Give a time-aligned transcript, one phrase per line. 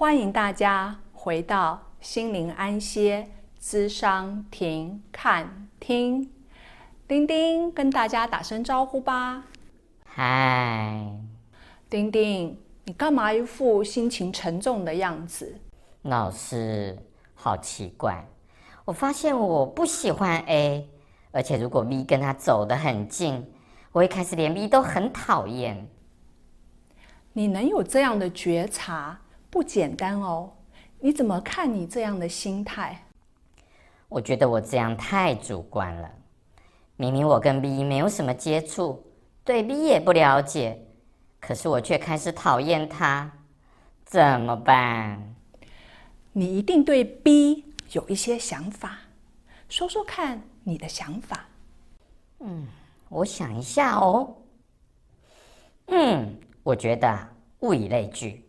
[0.00, 3.28] 欢迎大家回到心灵安歇
[3.60, 6.30] 咨商停看听。
[7.06, 9.44] 丁丁跟大家打声招呼吧。
[10.06, 11.04] 嗨，
[11.90, 15.60] 丁丁，你干嘛一副心情沉重的样子？
[16.00, 16.98] 老师，
[17.34, 18.26] 好奇怪，
[18.86, 20.88] 我发现我不喜欢 A，
[21.30, 23.46] 而且如果 B 跟他走得很近，
[23.92, 25.86] 我一开始连 B 都很讨厌。
[27.34, 29.20] 你能有这样的觉察？
[29.50, 30.52] 不简单哦，
[31.00, 33.04] 你怎么看你这样的心态？
[34.08, 36.10] 我觉得我这样太主观了。
[36.96, 39.04] 明明我跟 B 没有什么接触，
[39.44, 40.80] 对 B 也不了解，
[41.40, 43.30] 可是我却开始讨厌他，
[44.04, 45.34] 怎么办？
[46.32, 48.98] 你一定对 B 有一些想法，
[49.68, 51.46] 说说看你的想法。
[52.38, 52.68] 嗯，
[53.08, 54.36] 我想一下哦。
[55.86, 57.28] 嗯，我觉得
[57.60, 58.44] 物以类聚。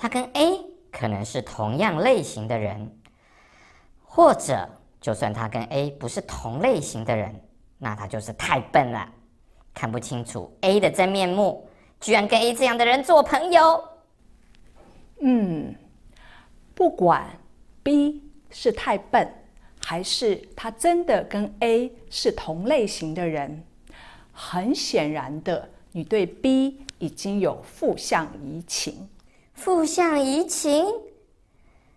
[0.00, 0.58] 他跟 A
[0.90, 2.90] 可能是同样类型的人，
[4.02, 4.66] 或者
[4.98, 7.38] 就算他跟 A 不是同类型的人，
[7.76, 9.06] 那他就是太笨了，
[9.74, 11.68] 看不清楚 A 的真面目，
[12.00, 13.84] 居然跟 A 这样的人做朋友。
[15.20, 15.74] 嗯，
[16.74, 17.26] 不管
[17.82, 19.30] B 是太笨，
[19.84, 23.62] 还是他真的跟 A 是同类型的人，
[24.32, 29.06] 很显然的，你对 B 已经有负向移情。
[29.60, 30.86] 负向移情，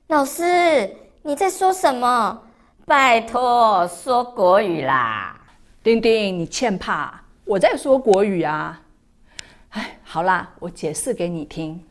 [0.08, 2.44] 老师，你在说什么？
[2.86, 5.40] 拜托，说国语啦！
[5.82, 7.24] 丁丁，你欠怕？
[7.46, 8.82] 我在说国语啊！
[9.70, 11.82] 哎，好啦，我解释给你听。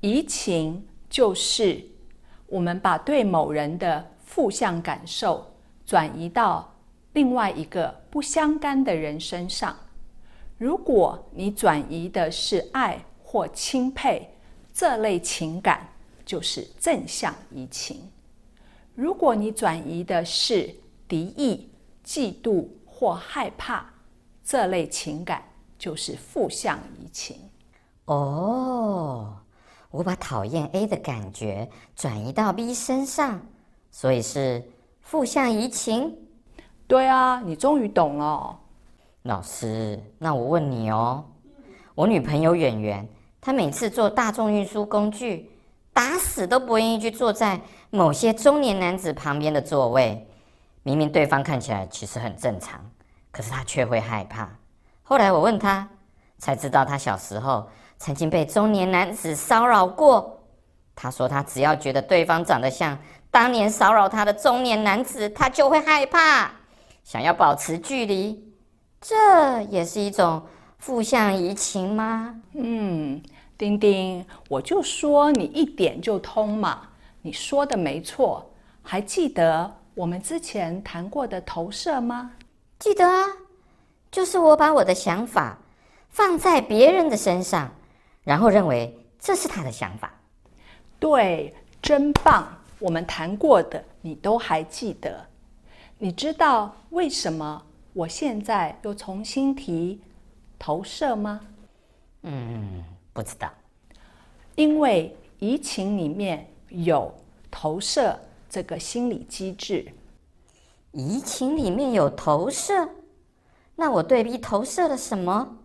[0.00, 1.84] 移情就是
[2.46, 5.46] 我们把对某人的负向感受
[5.84, 6.74] 转移到
[7.12, 9.76] 另外一个不相干的人身上。
[10.56, 14.30] 如果你转移的是爱或钦佩，
[14.74, 15.88] 这类情感
[16.26, 18.10] 就是正向移情。
[18.96, 20.74] 如果你转移的是
[21.06, 21.70] 敌意、
[22.04, 23.86] 嫉妒或害怕，
[24.42, 25.44] 这类情感
[25.78, 27.36] 就是负向移情。
[28.06, 29.36] 哦，
[29.90, 33.40] 我把讨厌 A 的感觉转移到 B 身上，
[33.92, 34.60] 所以是
[35.02, 36.18] 负向移情。
[36.88, 38.58] 对啊，你终于懂了。
[39.22, 41.24] 老师，那我问你哦，
[41.94, 43.08] 我女朋友圆圆。
[43.44, 45.50] 他每次坐大众运输工具，
[45.92, 47.60] 打死都不愿意去坐在
[47.90, 50.26] 某些中年男子旁边的座位。
[50.82, 52.80] 明明对方看起来其实很正常，
[53.30, 54.48] 可是他却会害怕。
[55.02, 55.86] 后来我问他，
[56.38, 57.68] 才知道他小时候
[57.98, 60.40] 曾经被中年男子骚扰过。
[60.94, 62.96] 他说他只要觉得对方长得像
[63.30, 66.50] 当年骚扰他的中年男子，他就会害怕，
[67.02, 68.42] 想要保持距离。
[69.02, 70.42] 这也是一种
[70.78, 72.34] 负向移情吗？
[72.54, 73.20] 嗯。
[73.64, 76.90] 丁丁，我就说你一点就通嘛！
[77.22, 78.44] 你说的没错，
[78.82, 82.32] 还记得我们之前谈过的投射吗？
[82.78, 83.24] 记得啊，
[84.10, 85.56] 就是我把我的想法
[86.10, 87.72] 放在别人的身上，
[88.22, 90.12] 然后认为这是他的想法。
[90.98, 92.46] 对，真棒！
[92.78, 95.24] 我们谈过的你都还记得。
[95.96, 97.62] 你知道为什么
[97.94, 100.02] 我现在又重新提
[100.58, 101.40] 投射吗？
[102.24, 102.84] 嗯。
[103.14, 103.50] 不知道，
[104.56, 107.14] 因为移情里面有
[107.50, 108.18] 投射
[108.50, 109.86] 这个心理机制。
[110.92, 112.88] 移情里面有投射，
[113.76, 115.58] 那我对 B 投射了什么？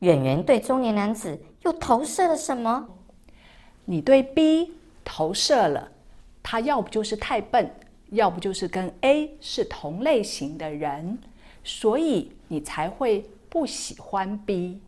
[0.00, 2.88] 演员对中年男子又投射了什么？
[3.84, 4.72] 你对 B
[5.04, 5.90] 投射了，
[6.42, 7.68] 他要不就是太笨，
[8.10, 11.18] 要不就是跟 A 是同类型的人，
[11.64, 14.80] 所以你才会不喜欢 B。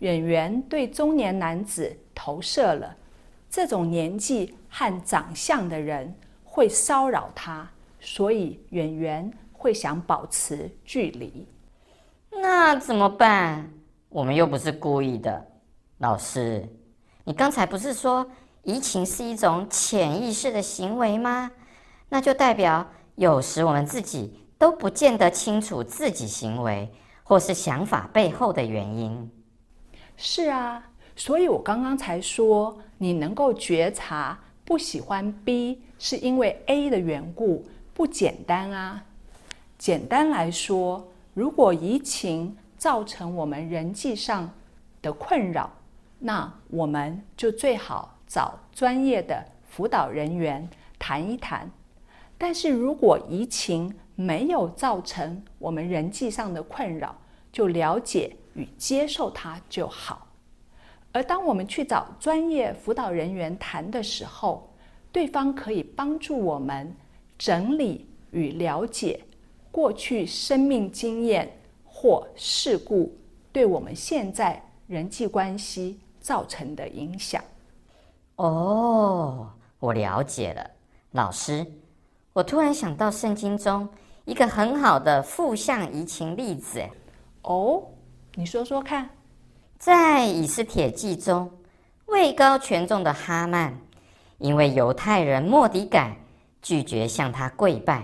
[0.00, 2.96] 演员对中年男子投射了，
[3.50, 6.14] 这种年纪和长相的人
[6.44, 7.68] 会骚扰他，
[8.00, 11.46] 所以演员会想保持距离。
[12.30, 13.68] 那怎么办？
[14.08, 15.44] 我们又不是故意的。
[15.98, 16.68] 老师，
[17.24, 18.24] 你刚才不是说
[18.62, 21.50] 移情是一种潜意识的行为吗？
[22.08, 22.86] 那就代表
[23.16, 26.88] 有时我们自己都不见得清楚自己行为
[27.24, 29.30] 或是想法背后的原因。
[30.20, 39.04] 是啊，所以我刚刚才说，你能够觉察不喜欢 B 是因为 A 的缘故，不简单啊。
[39.78, 44.50] 简单来说，如果移情造成我们人际上
[45.00, 45.70] 的困扰，
[46.18, 50.68] 那我们就最好找专业的辅导人员
[50.98, 51.70] 谈一谈。
[52.36, 57.14] 但是如果移情没有造成我们人际上的困扰，
[57.52, 58.36] 就了解。
[58.58, 60.26] 与接受它就好，
[61.12, 64.68] 而当我们去找专业辅导人员谈的时候，
[65.12, 66.92] 对方可以帮助我们
[67.38, 69.20] 整理与了解
[69.70, 71.48] 过去生命经验
[71.86, 73.16] 或事故
[73.52, 77.40] 对我们现在人际关系造成的影响。
[78.34, 80.68] 哦，我了解了，
[81.12, 81.64] 老师。
[82.32, 83.88] 我突然想到圣经中
[84.24, 86.82] 一个很好的负向移情例子。
[87.42, 87.82] 哦，
[88.34, 89.08] 你说说看。
[89.78, 91.48] 在以斯帖记中，
[92.06, 93.72] 位高权重的哈曼，
[94.38, 96.16] 因为犹太人莫迪改
[96.60, 98.02] 拒绝向他跪拜，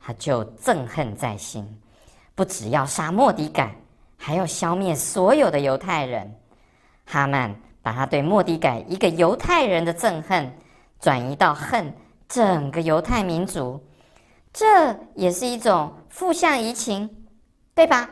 [0.00, 1.64] 他就憎恨在心，
[2.34, 3.76] 不只要杀莫迪改，
[4.16, 6.34] 还要消灭所有的犹太人。
[7.06, 10.52] 哈曼把他对莫迪改一个犹太人的憎恨，
[10.98, 11.94] 转移到恨
[12.28, 13.80] 整个犹太民族，
[14.52, 17.08] 这也是一种负向移情，
[17.72, 18.10] 对吧？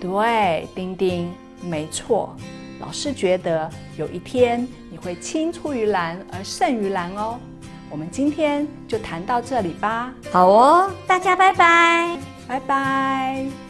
[0.00, 1.30] 对，丁丁。
[1.62, 2.34] 没错，
[2.80, 7.38] 老师觉得有一天你会青出于蓝而胜于蓝哦。
[7.90, 10.10] 我们今天就谈到这里吧。
[10.32, 12.16] 好哦，大家拜拜，
[12.48, 13.69] 拜拜。